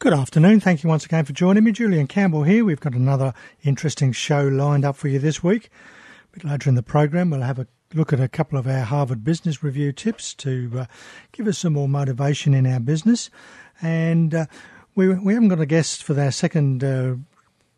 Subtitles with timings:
[0.00, 0.60] Good afternoon.
[0.60, 1.72] Thank you once again for joining me.
[1.72, 2.64] Julian Campbell here.
[2.64, 5.66] We've got another interesting show lined up for you this week.
[5.66, 8.80] A bit later in the program, we'll have a look at a couple of our
[8.80, 10.84] Harvard Business Review tips to uh,
[11.32, 13.28] give us some more motivation in our business.
[13.82, 14.46] And uh,
[14.94, 17.16] we, we haven't got a guest for our second uh,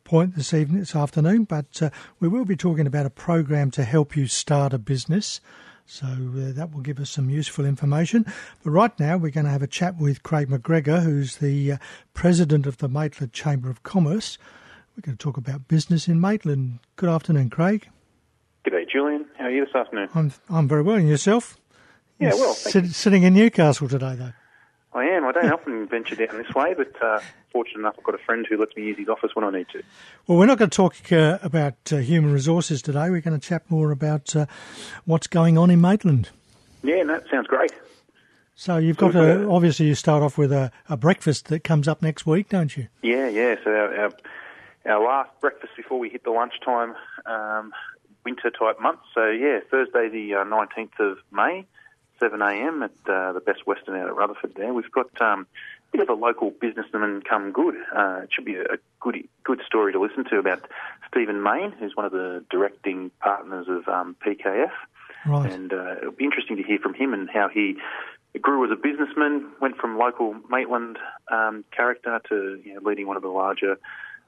[0.04, 3.82] point this evening, this afternoon, but uh, we will be talking about a program to
[3.82, 5.40] help you start a business.
[5.86, 8.24] So uh, that will give us some useful information.
[8.64, 11.76] But right now, we're going to have a chat with Craig McGregor, who's the uh,
[12.14, 14.38] president of the Maitland Chamber of Commerce.
[14.96, 16.78] We're going to talk about business in Maitland.
[16.96, 17.88] Good afternoon, Craig.
[18.64, 19.26] Good day, Julian.
[19.38, 20.08] How are you this afternoon?
[20.14, 20.96] I'm I'm very well.
[20.96, 21.58] And yourself?
[22.18, 24.32] Yeah, well, sit- sitting in Newcastle today, though.
[24.94, 25.24] I am.
[25.24, 27.20] I don't often venture down this way, but uh,
[27.50, 29.68] fortunate enough, I've got a friend who lets me use his office when I need
[29.72, 29.82] to.
[30.26, 33.08] Well, we're not going to talk uh, about uh, human resources today.
[33.08, 34.46] We're going to chat more about uh,
[35.06, 36.28] what's going on in Maitland.
[36.82, 37.72] Yeah, that sounds great.
[38.54, 42.02] So you've got a, obviously you start off with a, a breakfast that comes up
[42.02, 42.88] next week, don't you?
[43.02, 43.56] Yeah, yeah.
[43.64, 44.12] So our, our,
[44.86, 47.72] our last breakfast before we hit the lunchtime um,
[48.24, 49.00] winter type month.
[49.14, 51.66] So yeah, Thursday the uh, nineteenth of May,
[52.18, 52.82] seven a.m.
[52.82, 54.54] at uh, the Best Western out at Rutherford.
[54.54, 55.46] There we've got um,
[55.92, 57.74] a bit of a local businessman come good.
[57.94, 60.68] Uh, it should be a good good story to listen to about
[61.08, 64.70] Stephen Main, who's one of the directing partners of um, PKF.
[65.26, 65.52] Right.
[65.52, 67.76] And uh, it'll be interesting to hear from him and how he
[68.40, 70.98] grew as a businessman, went from local Maitland
[71.30, 73.78] um, character to you know, leading one of the larger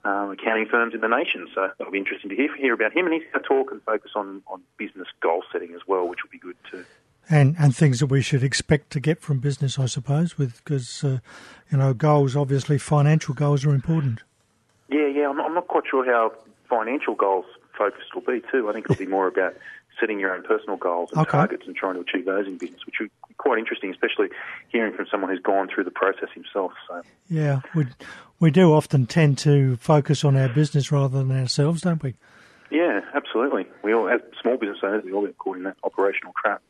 [0.04, 1.48] um, accounting firms in the nation.
[1.54, 3.06] So it'll be interesting to hear, hear about him.
[3.06, 6.22] And he's going to talk and focus on, on business goal setting as well, which
[6.22, 6.84] will be good too.
[7.30, 11.02] And and things that we should expect to get from business, I suppose, with because
[11.04, 11.18] uh,
[11.70, 12.36] you know goals.
[12.36, 14.22] Obviously, financial goals are important.
[14.88, 15.28] Yeah, yeah.
[15.28, 16.32] I'm not, I'm not quite sure how
[16.68, 18.68] financial goals focused will be too.
[18.68, 19.54] I think it'll be more about
[20.00, 21.30] setting your own personal goals and Okay.
[21.30, 24.28] targets and trying to achieve those in business, which would be quite interesting, especially
[24.68, 26.72] hearing from someone who's gone through the process himself.
[26.88, 27.02] So.
[27.30, 27.86] Yeah, we
[28.40, 32.14] we do often tend to focus on our business rather than ourselves, don't we?
[32.70, 33.66] Yeah, absolutely.
[33.82, 36.60] We all, as small business owners, we all get caught in that operational trap.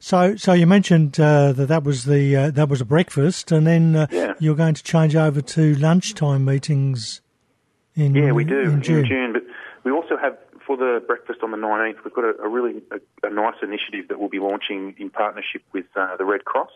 [0.00, 3.66] So, so you mentioned uh, that that was the uh, that was a breakfast, and
[3.66, 4.34] then uh, Yeah.
[4.38, 7.20] you're going to change over to lunchtime meetings.
[7.96, 9.32] In Yeah, we do in June.
[9.32, 9.42] But
[9.84, 10.36] we also have
[10.66, 14.08] for the breakfast on the 19th, we've got a, a really a, a nice initiative
[14.08, 16.70] that we'll be launching in partnership with uh, the Red Cross.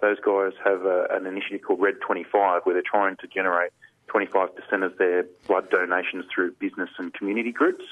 [0.00, 3.72] Those guys have a, an initiative called Red 25, where they're trying to generate
[4.08, 4.50] 25%
[4.84, 7.84] of their blood donations through business and community groups.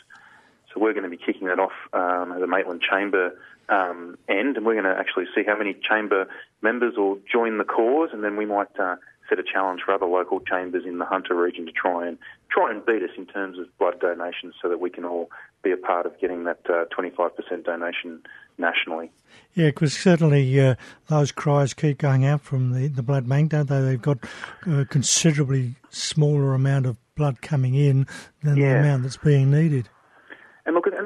[0.76, 3.32] So we're going to be kicking that off um, at the Maitland Chamber
[3.70, 6.26] um, end, and we're going to actually see how many chamber
[6.60, 8.96] members will join the cause, and then we might uh,
[9.28, 12.18] set a challenge for other local chambers in the Hunter region to try and
[12.50, 15.30] try and beat us in terms of blood donations, so that we can all
[15.62, 18.20] be a part of getting that uh, 25% donation
[18.58, 19.10] nationally.
[19.54, 20.74] Yeah, because certainly uh,
[21.08, 23.80] those cries keep going out from the, the blood bank, don't they?
[23.80, 24.18] They've got
[24.66, 28.06] a considerably smaller amount of blood coming in
[28.42, 29.88] than the amount that's being needed.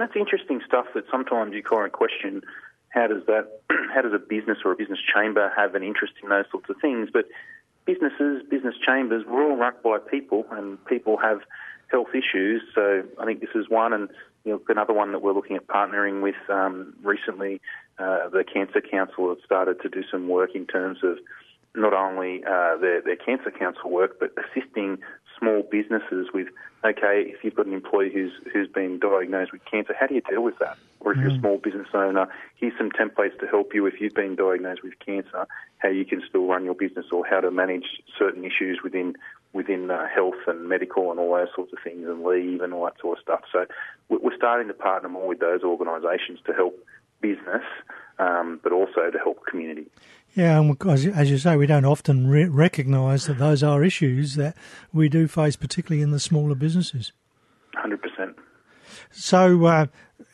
[0.00, 2.42] And that's interesting stuff that sometimes you kind of question
[2.88, 3.60] how does that,
[3.94, 6.76] how does a business or a business chamber have an interest in those sorts of
[6.80, 7.10] things?
[7.12, 7.26] But
[7.84, 11.40] businesses, business chambers, we're all run by people, and people have
[11.88, 12.62] health issues.
[12.74, 14.08] So I think this is one, and
[14.44, 17.60] you know, another one that we're looking at partnering with um, recently.
[17.98, 21.18] Uh, the Cancer Council have started to do some work in terms of
[21.74, 24.98] not only uh, their, their cancer council work, but assisting
[25.38, 26.48] small businesses with,
[26.84, 30.22] okay, if you've got an employee who's who's been diagnosed with cancer, how do you
[30.22, 30.76] deal with that?
[31.00, 34.14] Or if you're a small business owner, here's some templates to help you if you've
[34.14, 35.46] been diagnosed with cancer,
[35.78, 39.14] how you can still run your business or how to manage certain issues within
[39.52, 42.84] within uh, health and medical and all those sorts of things and leave and all
[42.84, 43.40] that sort of stuff.
[43.50, 43.66] So
[44.08, 46.78] we- we're starting to partner more with those organisations to help
[47.20, 47.64] business,
[48.18, 49.86] um, but also to help community.
[50.34, 54.36] Yeah, and as, as you say, we don't often re- recognise that those are issues
[54.36, 54.56] that
[54.92, 57.12] we do face, particularly in the smaller businesses.
[57.76, 58.34] 100%.
[59.10, 59.86] So uh,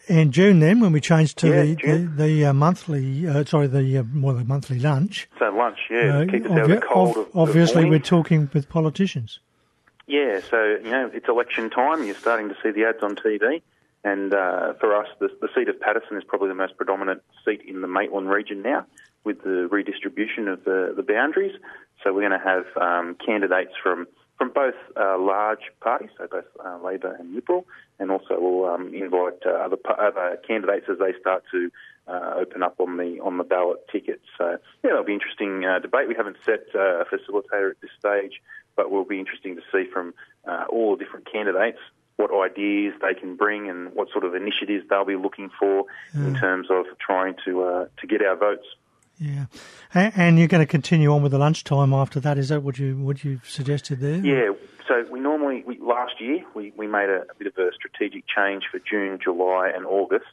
[0.07, 2.17] in June, then, when we changed to Yeah, the June.
[2.17, 6.19] the, the uh, monthly, uh, sorry, the uh, more the monthly lunch, So lunch, yeah,
[6.19, 7.17] uh, keep us out of the cold.
[7.17, 9.41] of, obviously, of we're talking with politicians.
[10.07, 12.05] Yeah, so you know it's election time.
[12.05, 13.63] You're starting to see the ads on TV,
[14.05, 17.63] and uh, for us, the, the seat of Paterson is probably the most predominant seat
[17.67, 18.87] in the Maitland region now,
[19.27, 21.55] with the redistribution of the, the boundaries.
[22.03, 24.07] So we're going to have um, candidates from
[24.39, 27.67] from both uh, large parties, so both uh, Labor and Liberal,
[27.99, 31.71] and also we'll um, invite uh, other other candidates as they start to
[32.07, 34.25] uh, open up on the on the ballot tickets.
[34.39, 36.07] So yeah, that'll be interesting uh, debate.
[36.07, 38.43] We haven't set uh, a facilitator at this stage,
[38.77, 40.13] but will be interesting to see from
[40.47, 41.79] uh, all the different candidates
[42.17, 45.85] what ideas they can bring and what sort of initiatives they'll be looking for
[46.15, 48.67] in terms of trying to uh, to get our votes.
[49.19, 49.47] Yeah,
[49.95, 52.37] and you're going to continue on with the lunchtime after that.
[52.37, 54.17] Is that what you what you suggested there?
[54.17, 54.53] Yeah.
[54.87, 58.25] So we normally we, last year we, we made a, a bit of a strategic
[58.27, 60.27] change for June, July, and August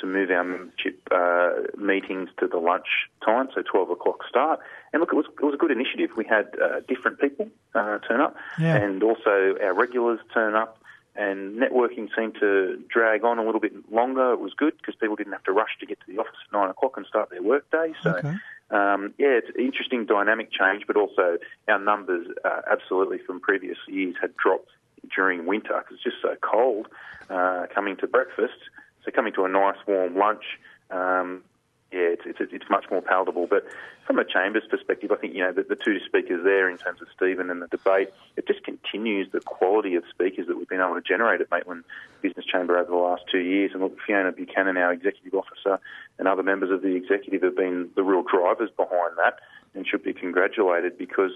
[0.00, 2.86] to move our membership uh, meetings to the lunch
[3.24, 4.58] time, so 12 o'clock start.
[4.92, 6.16] And look, it was, it was a good initiative.
[6.16, 8.76] We had uh, different people uh, turn up, yeah.
[8.76, 10.78] and also our regulars turn up
[11.16, 14.32] and networking seemed to drag on a little bit longer.
[14.32, 16.52] It was good because people didn't have to rush to get to the office at
[16.52, 17.92] nine o'clock and start their workday.
[18.02, 18.34] So, okay.
[18.70, 21.38] um, yeah, it's an interesting dynamic change, but also
[21.68, 24.70] our numbers uh, absolutely from previous years had dropped
[25.14, 26.88] during winter because it's just so cold
[27.30, 28.58] uh, coming to breakfast.
[29.04, 30.44] So coming to a nice warm lunch,
[30.90, 31.42] um,
[31.94, 33.46] yeah, it's, it's, it's much more palatable.
[33.46, 33.64] But
[34.04, 37.00] from a Chambers perspective, I think, you know, the, the two speakers there in terms
[37.00, 40.80] of Stephen and the debate, it just continues the quality of speakers that we've been
[40.80, 41.84] able to generate at Maitland
[42.20, 43.70] Business Chamber over the last two years.
[43.72, 45.78] And look, Fiona Buchanan, our executive officer,
[46.18, 49.38] and other members of the executive have been the real drivers behind that
[49.74, 51.30] and should be congratulated because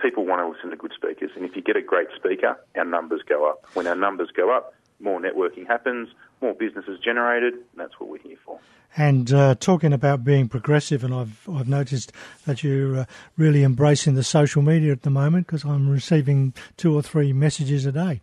[0.00, 1.30] people want to listen to good speakers.
[1.36, 3.66] And if you get a great speaker, our numbers go up.
[3.74, 6.08] When our numbers go up, more networking happens,
[6.40, 8.58] more business is generated, that's what we're here for.
[8.96, 12.12] And uh, talking about being progressive, and I've I've noticed
[12.46, 13.04] that you're uh,
[13.36, 17.84] really embracing the social media at the moment because I'm receiving two or three messages
[17.84, 18.22] a day.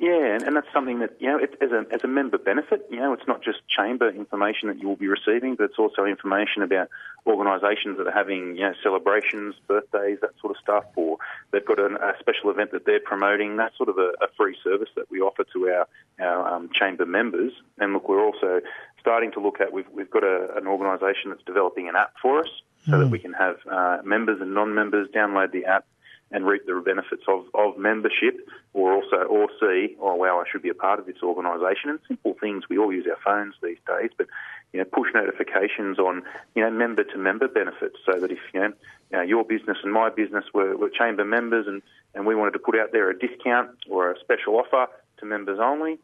[0.00, 2.86] Yeah, and, and that's something that you know, it, as a as a member benefit,
[2.90, 6.06] you know, it's not just chamber information that you will be receiving, but it's also
[6.06, 6.88] information about
[7.26, 11.18] organisations that are having you know celebrations, birthdays, that sort of stuff, or
[11.50, 13.58] they've got an, a special event that they're promoting.
[13.58, 15.86] That's sort of a, a free service that we offer to our
[16.18, 17.52] our um, chamber members.
[17.76, 18.62] And look, we're also
[19.00, 22.40] starting to look at we've we've got a, an organisation that's developing an app for
[22.40, 22.48] us
[22.86, 23.00] so mm.
[23.00, 25.84] that we can have uh, members and non-members download the app
[26.32, 30.62] and reap the benefits of, of membership or also or see, oh wow, I should
[30.62, 31.90] be a part of this organisation.
[31.90, 34.26] And simple things, we all use our phones these days, but
[34.72, 36.22] you know, push notifications on,
[36.54, 38.72] you know, member to member benefits so that if, you know,
[39.10, 41.82] you know, your business and my business were, were chamber members and,
[42.14, 44.86] and we wanted to put out there a discount or a special offer
[45.18, 45.98] to members only,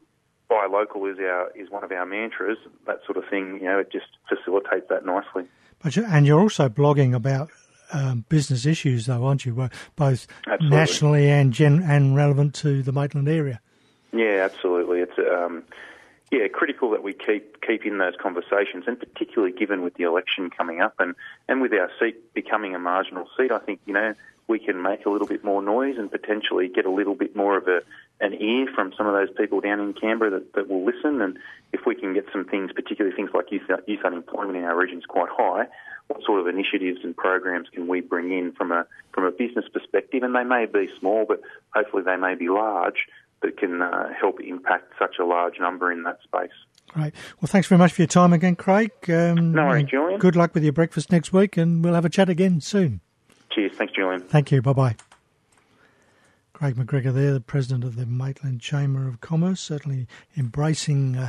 [0.48, 2.58] buy local is our is one of our mantras.
[2.86, 5.44] That sort of thing, you know, it just facilitates that nicely.
[5.82, 7.50] But you, and you're also blogging about
[7.92, 9.52] um, business issues, though, aren't you?
[9.96, 10.68] Both absolutely.
[10.68, 13.60] nationally and gen- and relevant to the Maitland area.
[14.12, 15.00] Yeah, absolutely.
[15.00, 15.62] It's um,
[16.30, 20.50] yeah critical that we keep keep in those conversations, and particularly given with the election
[20.50, 21.14] coming up, and
[21.48, 24.14] and with our seat becoming a marginal seat, I think you know
[24.48, 27.56] we can make a little bit more noise and potentially get a little bit more
[27.56, 27.80] of a
[28.20, 31.20] an ear from some of those people down in Canberra that, that will listen.
[31.20, 31.38] And
[31.72, 34.98] if we can get some things, particularly things like youth, youth unemployment in our region
[34.98, 35.66] is quite high,
[36.08, 39.64] what sort of initiatives and programs can we bring in from a from a business
[39.72, 40.22] perspective?
[40.22, 41.40] And they may be small, but
[41.74, 43.06] hopefully they may be large
[43.42, 46.56] that can uh, help impact such a large number in that space.
[46.88, 47.12] Great.
[47.40, 48.92] Well, thanks very much for your time again, Craig.
[49.08, 50.20] Um, no worries, Julian.
[50.20, 53.00] Good luck with your breakfast next week, and we'll have a chat again soon.
[53.50, 53.72] Cheers.
[53.74, 54.22] Thanks, Julian.
[54.22, 54.62] Thank you.
[54.62, 54.96] Bye bye.
[56.56, 60.06] Craig McGregor there, the president of the Maitland Chamber of Commerce, certainly
[60.38, 61.28] embracing uh,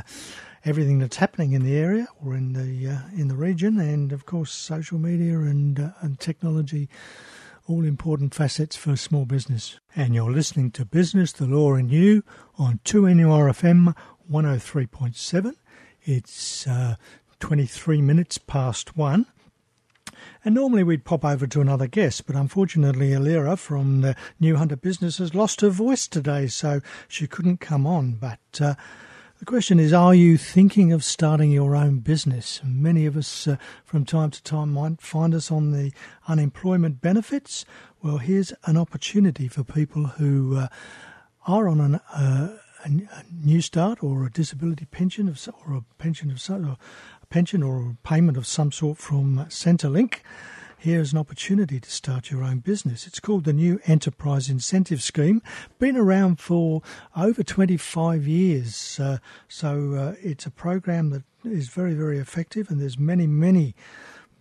[0.64, 4.24] everything that's happening in the area or in the uh, in the region, and of
[4.24, 6.88] course social media and uh, and technology,
[7.66, 9.78] all important facets for small business.
[9.94, 12.24] And you're listening to Business, the Law, and You
[12.56, 13.94] on 2NURFM
[14.32, 15.52] 103.7.
[16.04, 16.96] It's uh,
[17.38, 19.26] 23 minutes past one.
[20.44, 24.76] And normally we'd pop over to another guest, but unfortunately, Alira from the New Hunter
[24.76, 28.12] Business has lost her voice today, so she couldn't come on.
[28.12, 28.74] But uh,
[29.38, 32.60] the question is, are you thinking of starting your own business?
[32.64, 35.92] Many of us uh, from time to time might find us on the
[36.26, 37.64] unemployment benefits.
[38.02, 40.68] Well, here's an opportunity for people who uh,
[41.46, 42.90] are on an, uh, a,
[43.32, 46.76] new start or a disability pension of, or a pension of a
[47.30, 50.20] pension or payment of some sort from Centrelink
[50.78, 53.06] here's an opportunity to start your own business.
[53.06, 55.42] It's called the New Enterprise Incentive Scheme,
[55.80, 56.82] been around for
[57.16, 59.00] over 25 years.
[59.00, 59.18] Uh,
[59.48, 63.74] so uh, it's a program that is very, very effective, and there's many, many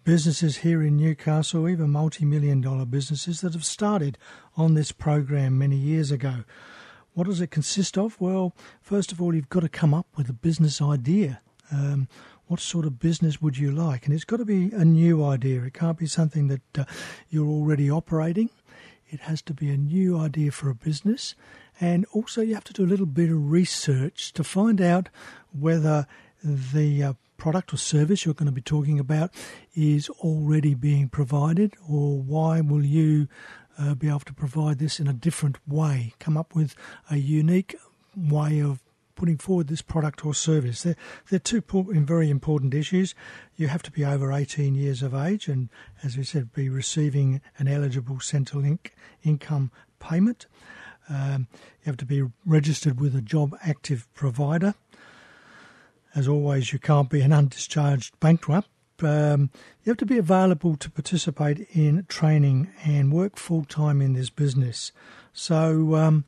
[0.03, 4.17] businesses here in Newcastle, even multi-million dollar businesses that have started
[4.55, 6.43] on this program many years ago.
[7.13, 8.21] What does it consist of?
[8.21, 11.41] Well, first of all, you've got to come up with a business idea.
[11.71, 12.07] Um,
[12.47, 14.05] what sort of business would you like?
[14.05, 15.63] And it's got to be a new idea.
[15.63, 16.85] It can't be something that uh,
[17.29, 18.49] you're already operating.
[19.09, 21.35] It has to be a new idea for a business.
[21.79, 25.09] And also, you have to do a little bit of research to find out
[25.51, 26.07] whether
[26.43, 29.31] the uh, product or service you're going to be talking about
[29.75, 33.27] is already being provided, or why will you
[33.77, 36.13] uh, be able to provide this in a different way?
[36.19, 36.75] Come up with
[37.09, 37.75] a unique
[38.15, 38.79] way of
[39.17, 40.83] putting forward this product or service.
[40.83, 40.95] They're,
[41.29, 43.13] they're two very important issues.
[43.57, 45.69] You have to be over 18 years of age and,
[46.03, 48.91] as we said, be receiving an eligible Centrelink
[49.23, 50.45] income payment.
[51.09, 51.47] Um,
[51.81, 54.75] you have to be registered with a job active provider.
[56.15, 58.69] As always, you can't be an undischarged bankrupt.
[59.01, 59.51] Um,
[59.83, 64.29] you have to be available to participate in training and work full time in this
[64.29, 64.91] business.
[65.33, 66.25] So um,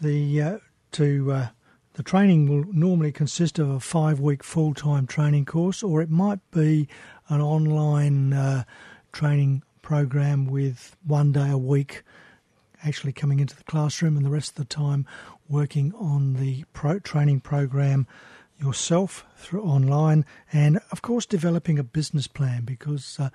[0.00, 0.58] the uh,
[0.92, 1.48] to uh,
[1.96, 6.10] the training will normally consist of a five week full time training course, or it
[6.10, 6.88] might be
[7.30, 8.64] an online uh,
[9.12, 12.02] training program with one day a week
[12.84, 15.06] actually coming into the classroom and the rest of the time
[15.48, 18.06] working on the pro- training program
[18.58, 23.28] yourself through online and of course developing a business plan because uh,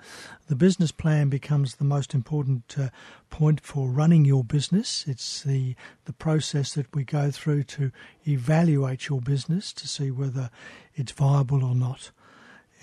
[0.48, 2.88] the business plan becomes the most important uh,
[3.30, 5.04] point for running your business.
[5.06, 7.92] It's the the process that we go through to
[8.26, 10.50] evaluate your business to see whether
[10.94, 12.10] it's viable or not.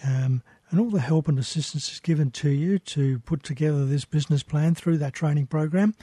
[0.04, 0.42] Um,
[0.72, 4.44] and all the help and assistance is given to you to put together this business
[4.44, 5.96] plan through that training program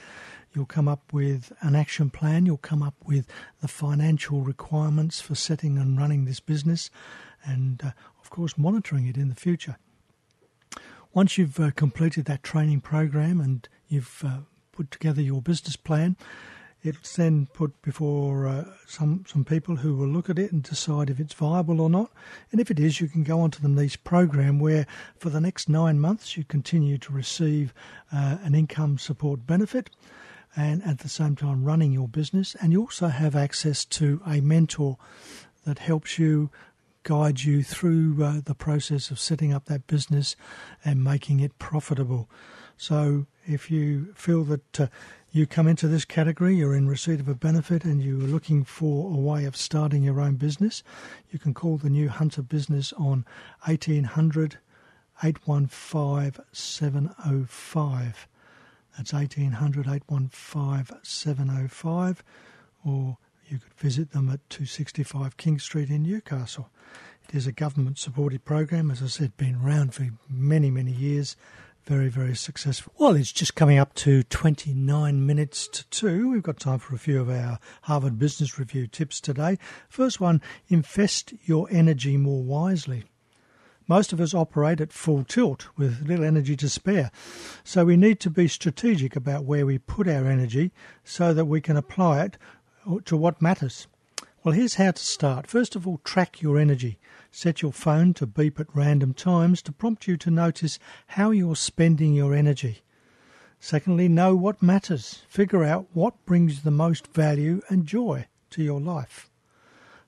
[0.55, 2.47] You'll come up with an action plan.
[2.47, 3.27] You'll come up with
[3.61, 6.91] the financial requirements for setting and running this business,
[7.45, 9.77] and uh, of course, monitoring it in the future.
[11.13, 14.39] Once you've uh, completed that training program and you've uh,
[14.73, 16.17] put together your business plan,
[16.83, 21.11] it's then put before uh, some some people who will look at it and decide
[21.11, 22.13] if it's viable or not.
[22.53, 24.87] And if it is, you can go on to the NEIS program where
[25.19, 27.75] for the next nine months you continue to receive
[28.13, 29.91] uh, an income support benefit
[30.57, 32.57] and at the same time running your business.
[32.61, 34.97] And you also have access to a mentor
[35.65, 36.51] that helps you
[37.03, 40.35] guide you through uh, the process of setting up that business
[40.85, 42.29] and making it profitable.
[42.77, 44.87] So if you feel that uh,
[45.31, 49.13] you come into this category, you're in receipt of a benefit, and you're looking for
[49.13, 50.83] a way of starting your own business,
[51.31, 53.25] you can call the new Hunter Business on
[53.67, 54.59] 1800
[55.23, 58.29] 815 705.
[58.97, 62.25] That's 1800 815 705,
[62.85, 66.71] or you could visit them at 265 King Street in Newcastle.
[67.29, 71.37] It is a government supported program, as I said, been around for many, many years.
[71.85, 72.93] Very, very successful.
[72.99, 76.31] Well, it's just coming up to 29 minutes to 2.
[76.31, 79.59] We've got time for a few of our Harvard Business Review tips today.
[79.89, 83.05] First one invest your energy more wisely.
[83.89, 87.11] Most of us operate at full tilt with little energy to spare.
[87.63, 90.73] So we need to be strategic about where we put our energy
[91.05, 92.39] so that we can apply it
[92.87, 93.87] uh, to what matters.
[94.43, 95.47] Well, here's how to start.
[95.47, 96.99] First of all, track your energy.
[97.31, 100.79] Set your phone to beep at random times to prompt you to notice
[101.09, 102.83] how you're spending your energy.
[103.59, 105.23] Secondly, know what matters.
[105.29, 109.31] Figure out what brings the most value and joy to your life.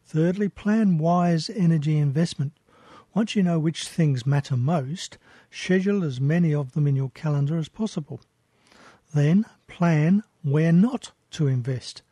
[0.05, 2.53] Thirdly, plan wise energy investment.
[3.19, 5.19] Once you know which things matter most,
[5.51, 8.21] schedule as many of them in your calendar as possible.
[9.13, 12.03] Then plan where not to invest.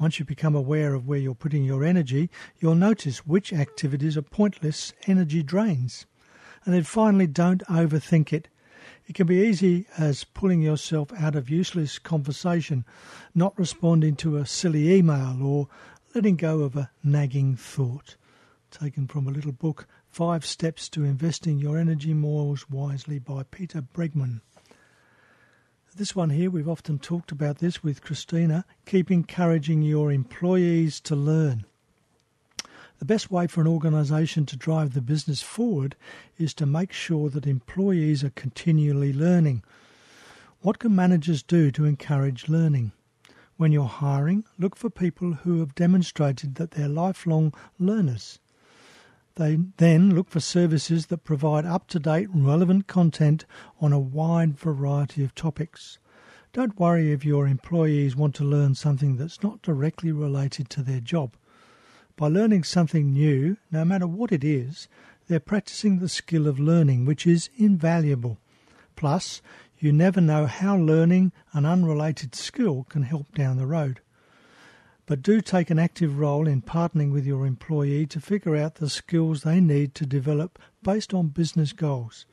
[0.00, 4.22] Once you become aware of where you're putting your energy, you'll notice which activities are
[4.22, 6.06] pointless energy drains.
[6.64, 8.48] And then finally, don't overthink it.
[9.06, 12.84] It can be easy as pulling yourself out of useless conversation,
[13.32, 15.68] not responding to a silly email, or
[16.16, 18.16] letting go of a nagging thought.
[18.72, 19.86] Taken from a little book
[20.18, 24.40] Five Steps to Investing Your Energy More Wisely by Peter Bregman.
[25.94, 28.64] This one here, we've often talked about this with Christina.
[28.84, 31.66] Keep encouraging your employees to learn.
[32.98, 35.94] The best way for an organisation to drive the business forward
[36.36, 39.62] is to make sure that employees are continually learning.
[40.62, 42.90] What can managers do to encourage learning?
[43.56, 48.40] When you're hiring, look for people who have demonstrated that they're lifelong learners.
[49.38, 53.44] They then look for services that provide up to date, relevant content
[53.80, 56.00] on a wide variety of topics.
[56.52, 60.98] Don't worry if your employees want to learn something that's not directly related to their
[60.98, 61.36] job.
[62.16, 64.88] By learning something new, no matter what it is,
[65.28, 68.38] they're practicing the skill of learning, which is invaluable.
[68.96, 69.40] Plus,
[69.78, 74.00] you never know how learning an unrelated skill can help down the road
[75.08, 78.90] but do take an active role in partnering with your employee to figure out the
[78.90, 82.26] skills they need to develop based on business goals.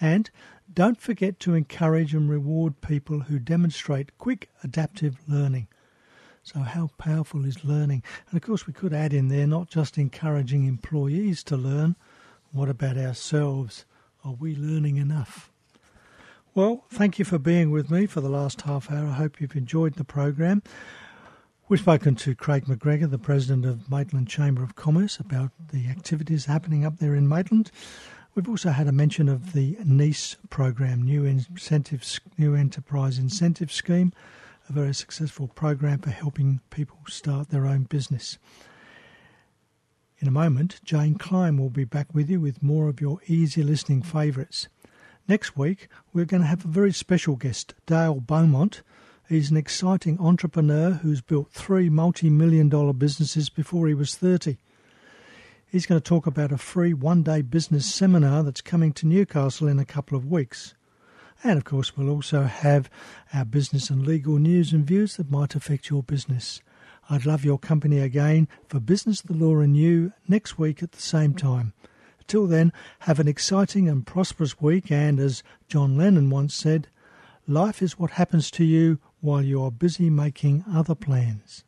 [0.00, 0.30] And
[0.72, 5.68] don't forget to encourage and reward people who demonstrate quick adaptive learning.
[6.42, 8.02] So, how powerful is learning?
[8.30, 11.96] And of course, we could add in there not just encouraging employees to learn,
[12.50, 13.84] what about ourselves?
[14.24, 15.52] Are we learning enough?
[16.54, 19.08] Well, thank you for being with me for the last half hour.
[19.08, 20.62] I hope you've enjoyed the program.
[21.72, 26.44] We've spoken to Craig McGregor, the President of Maitland Chamber of Commerce, about the activities
[26.44, 27.70] happening up there in Maitland.
[28.34, 31.22] We've also had a mention of the NEIS program, New
[32.36, 34.12] New Enterprise Incentive Scheme,
[34.68, 38.36] a very successful program for helping people start their own business.
[40.18, 43.62] In a moment, Jane Klein will be back with you with more of your easy
[43.62, 44.68] listening favourites.
[45.26, 48.82] Next week, we're going to have a very special guest, Dale Beaumont.
[49.32, 54.58] He's an exciting entrepreneur who's built three multi million dollar businesses before he was 30.
[55.66, 59.68] He's going to talk about a free one day business seminar that's coming to Newcastle
[59.68, 60.74] in a couple of weeks.
[61.42, 62.90] And of course, we'll also have
[63.32, 66.60] our business and legal news and views that might affect your business.
[67.08, 71.00] I'd love your company again for Business, the Law and You next week at the
[71.00, 71.72] same time.
[72.26, 72.70] Till then,
[73.00, 76.88] have an exciting and prosperous week, and as John Lennon once said,
[77.48, 81.62] life is what happens to you while you are busy making other plans.